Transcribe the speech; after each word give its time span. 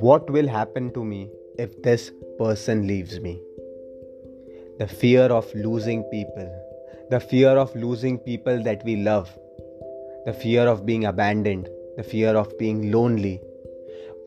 What 0.00 0.30
will 0.30 0.46
happen 0.46 0.92
to 0.92 1.04
me 1.04 1.30
if 1.58 1.82
this 1.82 2.12
person 2.38 2.86
leaves 2.86 3.20
me? 3.20 3.40
The 4.78 4.86
fear 4.86 5.24
of 5.24 5.52
losing 5.54 6.04
people, 6.04 6.48
the 7.10 7.18
fear 7.18 7.48
of 7.48 7.74
losing 7.74 8.18
people 8.18 8.62
that 8.62 8.84
we 8.84 8.96
love, 8.96 9.36
the 10.26 10.32
fear 10.32 10.68
of 10.68 10.86
being 10.86 11.04
abandoned, 11.04 11.68
the 11.96 12.04
fear 12.04 12.36
of 12.36 12.56
being 12.58 12.92
lonely. 12.92 13.40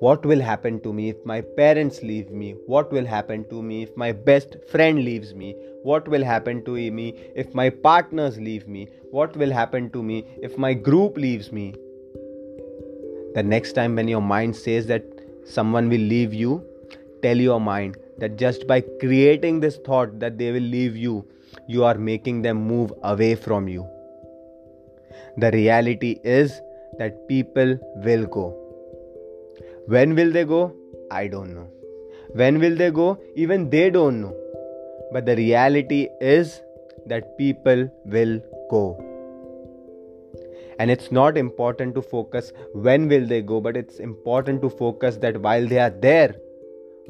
What 0.01 0.25
will 0.25 0.41
happen 0.41 0.79
to 0.81 0.91
me 0.91 1.09
if 1.09 1.23
my 1.25 1.41
parents 1.41 2.01
leave 2.01 2.31
me? 2.31 2.55
What 2.65 2.91
will 2.91 3.05
happen 3.05 3.47
to 3.49 3.61
me 3.61 3.83
if 3.83 3.95
my 3.95 4.11
best 4.11 4.55
friend 4.67 5.03
leaves 5.05 5.35
me? 5.35 5.55
What 5.83 6.07
will 6.07 6.23
happen 6.23 6.63
to 6.65 6.71
me 6.71 7.13
if 7.35 7.53
my 7.53 7.69
partners 7.69 8.39
leave 8.39 8.67
me? 8.67 8.87
What 9.11 9.37
will 9.37 9.51
happen 9.51 9.91
to 9.91 10.01
me 10.01 10.25
if 10.41 10.57
my 10.57 10.73
group 10.73 11.17
leaves 11.17 11.51
me? 11.51 11.75
The 13.35 13.43
next 13.43 13.73
time 13.73 13.95
when 13.95 14.07
your 14.07 14.23
mind 14.23 14.55
says 14.55 14.87
that 14.87 15.03
someone 15.45 15.87
will 15.87 16.07
leave 16.13 16.33
you, 16.33 16.65
tell 17.21 17.37
your 17.37 17.61
mind 17.61 17.95
that 18.17 18.37
just 18.37 18.65
by 18.65 18.81
creating 18.81 19.59
this 19.59 19.77
thought 19.85 20.19
that 20.19 20.39
they 20.39 20.51
will 20.51 20.69
leave 20.77 20.97
you, 20.97 21.27
you 21.67 21.83
are 21.83 21.99
making 21.99 22.41
them 22.41 22.57
move 22.57 22.91
away 23.03 23.35
from 23.35 23.67
you. 23.67 23.87
The 25.37 25.51
reality 25.51 26.19
is 26.23 26.59
that 26.97 27.27
people 27.27 27.77
will 27.97 28.25
go. 28.25 28.60
When 29.93 30.15
will 30.15 30.31
they 30.31 30.45
go? 30.45 30.73
I 31.11 31.27
don't 31.27 31.53
know. 31.53 31.67
When 32.33 32.59
will 32.59 32.75
they 32.75 32.91
go? 32.91 33.19
Even 33.35 33.69
they 33.69 33.89
don't 33.89 34.21
know. 34.21 34.35
But 35.11 35.25
the 35.25 35.35
reality 35.35 36.07
is 36.21 36.61
that 37.07 37.37
people 37.37 37.89
will 38.05 38.39
go 38.69 38.83
and 40.81 40.89
it's 40.89 41.11
not 41.11 41.37
important 41.37 41.93
to 41.95 42.01
focus 42.01 42.51
when 42.73 43.07
will 43.07 43.25
they 43.31 43.41
go 43.41 43.59
but 43.65 43.77
it's 43.81 43.99
important 43.99 44.61
to 44.61 44.69
focus 44.69 45.17
that 45.17 45.39
while 45.47 45.67
they 45.67 45.79
are 45.85 45.93
there 46.05 46.35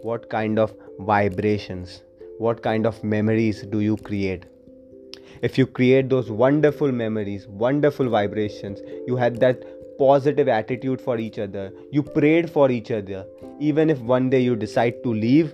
what 0.08 0.30
kind 0.30 0.60
of 0.64 0.74
vibrations 1.12 2.02
what 2.46 2.62
kind 2.64 2.90
of 2.92 3.04
memories 3.04 3.62
do 3.76 3.80
you 3.80 3.96
create 4.10 4.46
if 5.50 5.58
you 5.58 5.68
create 5.80 6.10
those 6.10 6.32
wonderful 6.32 6.92
memories 6.92 7.48
wonderful 7.48 8.10
vibrations 8.10 8.82
you 9.08 9.16
had 9.16 9.40
that 9.46 9.64
positive 10.04 10.54
attitude 10.60 11.02
for 11.10 11.18
each 11.26 11.40
other 11.48 11.66
you 11.92 12.04
prayed 12.20 12.50
for 12.58 12.70
each 12.78 12.92
other 13.00 13.26
even 13.72 13.90
if 13.96 14.08
one 14.16 14.30
day 14.30 14.42
you 14.48 14.56
decide 14.56 15.04
to 15.04 15.14
leave 15.26 15.54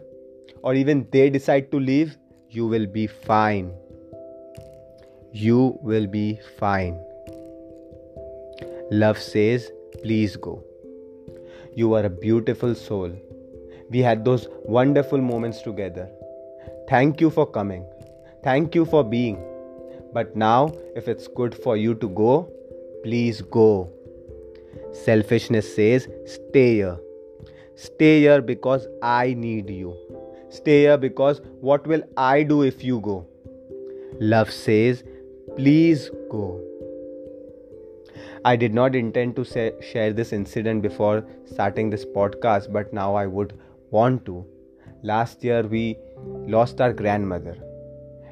or 0.62 0.76
even 0.84 1.08
they 1.12 1.30
decide 1.40 1.72
to 1.72 1.84
leave 1.90 2.16
you 2.50 2.68
will 2.76 2.88
be 3.02 3.08
fine 3.08 3.70
you 5.48 5.78
will 5.82 6.08
be 6.08 6.28
fine 6.60 6.98
Love 8.90 9.18
says, 9.20 9.70
Please 10.02 10.38
go. 10.38 10.64
You 11.76 11.94
are 11.94 12.06
a 12.06 12.10
beautiful 12.10 12.74
soul. 12.74 13.12
We 13.90 14.00
had 14.00 14.24
those 14.24 14.48
wonderful 14.64 15.18
moments 15.18 15.62
together. 15.62 16.10
Thank 16.88 17.20
you 17.20 17.30
for 17.30 17.46
coming. 17.46 17.86
Thank 18.44 18.76
you 18.76 18.86
for 18.86 19.04
being. 19.04 19.44
But 20.14 20.38
now, 20.38 20.72
if 20.96 21.10
it's 21.10 21.28
good 21.28 21.54
for 21.54 21.76
you 21.76 21.96
to 21.96 22.08
go, 22.08 22.50
please 23.04 23.42
go. 23.42 23.92
Selfishness 25.06 25.76
says, 25.76 26.08
Stay 26.26 26.76
here. 26.76 26.98
Stay 27.76 28.22
here 28.22 28.42
because 28.42 28.88
I 29.02 29.34
need 29.34 29.70
you. 29.70 29.96
Stay 30.50 30.82
here 30.82 30.98
because 30.98 31.42
what 31.62 31.86
will 31.86 32.04
I 32.16 32.44
do 32.44 32.62
if 32.64 32.84
you 32.84 33.00
go? 33.02 33.28
Love 34.20 34.52
says, 34.52 35.04
Please 35.56 36.10
go. 36.30 36.62
I 38.46 38.56
did 38.56 38.74
not 38.74 38.96
intend 38.96 39.36
to 39.36 39.44
say, 39.44 39.74
share 39.82 40.14
this 40.14 40.32
incident 40.32 40.82
before 40.82 41.26
starting 41.46 41.90
this 41.90 42.06
podcast, 42.06 42.72
but 42.72 42.94
now 42.94 43.14
I 43.16 43.26
would 43.26 43.54
want 43.92 44.26
to. 44.26 44.46
Last 45.04 45.44
year, 45.44 45.64
we 45.64 45.98
lost 46.48 46.80
our 46.80 46.94
grandmother, 46.94 47.58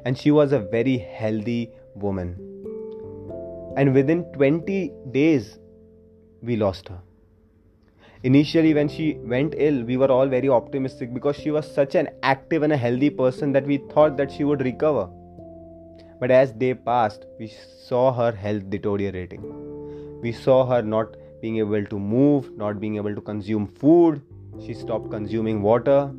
and 0.04 0.16
she 0.16 0.30
was 0.30 0.52
a 0.52 0.58
very 0.58 0.96
healthy 0.96 1.70
woman. 1.94 2.36
And 3.76 3.92
within 3.92 4.24
20 4.32 4.92
days, 5.10 5.58
we 6.42 6.56
lost 6.56 6.88
her. 6.88 7.00
Initially, 8.22 8.74
when 8.74 8.88
she 8.88 9.14
went 9.14 9.54
ill, 9.56 9.82
we 9.84 9.96
were 9.96 10.10
all 10.10 10.26
very 10.26 10.48
optimistic 10.48 11.12
because 11.14 11.36
she 11.36 11.50
was 11.50 11.70
such 11.72 11.94
an 11.94 12.08
active 12.22 12.62
and 12.62 12.72
a 12.72 12.76
healthy 12.76 13.10
person 13.10 13.52
that 13.52 13.66
we 13.66 13.78
thought 13.92 14.16
that 14.16 14.32
she 14.32 14.44
would 14.44 14.62
recover. 14.62 15.08
But 16.18 16.30
as 16.30 16.52
day 16.52 16.74
passed, 16.74 17.26
we 17.38 17.52
saw 17.88 18.12
her 18.12 18.32
health 18.32 18.68
deteriorating 18.70 19.66
we 20.22 20.32
saw 20.32 20.64
her 20.66 20.82
not 20.82 21.16
being 21.40 21.58
able 21.58 21.84
to 21.84 21.98
move, 21.98 22.56
not 22.56 22.80
being 22.80 22.96
able 22.96 23.14
to 23.14 23.20
consume 23.20 23.66
food. 23.66 24.22
She 24.64 24.74
stopped 24.74 25.10
consuming 25.10 25.62
water. 25.62 26.10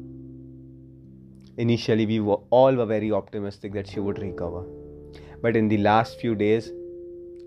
Initially, 1.58 2.06
we 2.06 2.20
were 2.20 2.40
all 2.52 2.76
were 2.76 2.86
very 2.86 3.12
optimistic 3.12 3.74
that 3.74 3.88
she 3.88 4.00
would 4.00 4.20
recover. 4.20 4.64
But 5.42 5.56
in 5.56 5.68
the 5.68 5.78
last 5.78 6.20
few 6.20 6.36
days, 6.36 6.72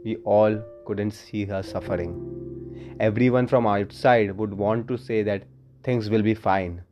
we 0.04 0.16
all 0.24 0.60
couldn't 0.86 1.12
see 1.12 1.44
her 1.44 1.62
suffering. 1.62 2.39
Everyone 3.00 3.46
from 3.46 3.66
outside 3.66 4.36
would 4.36 4.52
want 4.52 4.86
to 4.88 4.98
say 4.98 5.22
that 5.22 5.44
things 5.82 6.10
will 6.10 6.20
be 6.20 6.34
fine. 6.34 6.82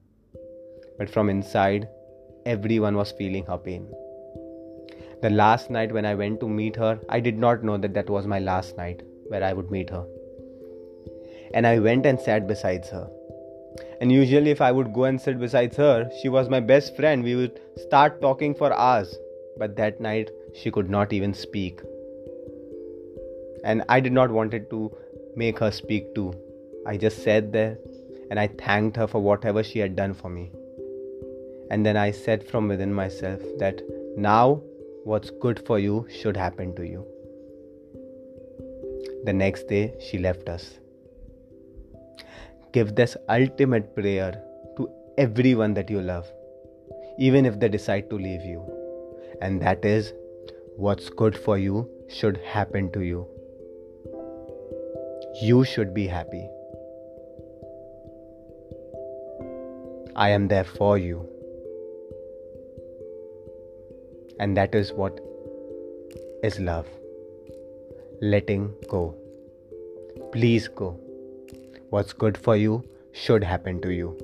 But 0.97 1.11
from 1.11 1.29
inside, 1.29 1.87
everyone 2.47 2.97
was 2.97 3.13
feeling 3.13 3.45
her 3.45 3.59
pain. 3.59 3.87
The 5.21 5.29
last 5.29 5.71
night 5.71 5.93
when 5.93 6.07
I 6.07 6.15
went 6.15 6.41
to 6.41 6.49
meet 6.49 6.77
her, 6.77 6.99
I 7.11 7.21
did 7.21 7.37
not 7.37 7.63
know 7.63 7.77
that 7.77 7.93
that 7.93 8.09
was 8.09 8.27
my 8.27 8.39
last 8.39 8.75
night 8.79 9.03
where 9.27 9.45
I 9.45 9.53
would 9.53 9.71
meet 9.71 9.91
her. 9.91 10.07
And 11.53 11.67
I 11.67 11.79
went 11.79 12.07
and 12.07 12.19
sat 12.19 12.49
beside 12.49 12.87
her. 12.87 13.07
And 14.01 14.11
usually, 14.11 14.51
if 14.51 14.63
I 14.63 14.73
would 14.73 14.95
go 14.95 15.05
and 15.05 15.21
sit 15.21 15.39
beside 15.39 15.75
her, 15.75 16.11
she 16.23 16.31
was 16.31 16.49
my 16.49 16.61
best 16.61 16.97
friend. 16.97 17.23
We 17.23 17.37
would 17.37 17.61
start 17.77 18.23
talking 18.23 18.55
for 18.55 18.73
hours. 18.73 19.15
But 19.59 19.77
that 19.77 20.01
night, 20.01 20.31
she 20.55 20.71
could 20.71 20.89
not 20.89 21.13
even 21.13 21.35
speak. 21.35 21.83
And 23.63 23.83
I 23.91 24.01
did 24.01 24.13
not 24.13 24.31
wanted 24.31 24.71
to 24.71 24.91
make 25.39 25.59
her 25.61 25.71
speak 25.71 26.15
too. 26.15 26.33
I 26.87 26.97
just 26.97 27.23
sat 27.23 27.53
there 27.53 27.79
and 28.31 28.41
I 28.41 28.49
thanked 28.49 28.97
her 28.97 29.07
for 29.07 29.21
whatever 29.21 29.63
she 29.63 29.79
had 29.79 29.95
done 29.95 30.15
for 30.15 30.29
me. 30.29 30.51
And 31.71 31.87
then 31.87 31.97
I 31.97 32.11
said 32.11 32.47
from 32.49 32.67
within 32.69 32.93
myself 32.93 33.41
that 33.59 33.83
now 34.17 34.63
what's 35.05 35.31
good 35.31 35.65
for 35.67 35.79
you 35.79 36.07
should 36.21 36.37
happen 36.37 36.75
to 36.77 36.87
you. 36.87 37.07
The 39.25 39.33
next 39.33 39.69
day, 39.69 39.95
she 40.01 40.19
left 40.19 40.49
us. 40.49 40.79
Give 42.73 42.95
this 42.95 43.17
ultimate 43.29 43.95
prayer 43.95 44.43
to 44.77 44.91
everyone 45.17 45.75
that 45.75 45.91
you 45.91 46.01
love, 46.01 46.27
even 47.19 47.47
if 47.47 47.59
they 47.61 47.69
decide 47.69 48.11
to 48.11 48.17
leave 48.17 48.43
you. 48.43 48.63
And 49.41 49.63
that 49.63 49.85
is 49.85 50.13
what's 50.77 51.11
good 51.11 51.37
for 51.37 51.59
you 51.59 51.89
should 52.09 52.39
happen 52.39 52.91
to 52.93 53.01
you. 53.01 53.27
You 55.41 55.65
should 55.65 55.95
be 55.95 56.07
happy. 56.07 56.49
I 60.17 60.31
am 60.31 60.49
there 60.49 60.65
for 60.65 60.99
you. 60.99 61.29
And 64.41 64.57
that 64.57 64.75
is 64.75 64.93
what 64.93 65.21
is 66.43 66.59
love 66.59 66.87
letting 68.21 68.75
go. 68.89 69.15
Please 70.33 70.67
go. 70.67 70.99
What's 71.91 72.13
good 72.13 72.37
for 72.37 72.57
you 72.57 72.83
should 73.13 73.45
happen 73.45 73.81
to 73.83 73.93
you. 73.93 74.19